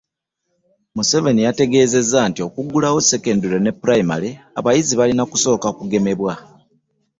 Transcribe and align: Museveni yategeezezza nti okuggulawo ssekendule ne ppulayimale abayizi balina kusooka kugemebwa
Museveni 0.95 1.41
yategeezezza 1.47 2.19
nti 2.29 2.39
okuggulawo 2.47 2.99
ssekendule 3.01 3.57
ne 3.59 3.71
ppulayimale 3.73 4.29
abayizi 4.59 4.93
balina 4.99 5.23
kusooka 5.31 5.67
kugemebwa 5.77 6.33